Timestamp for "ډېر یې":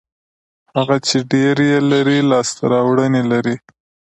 1.31-1.77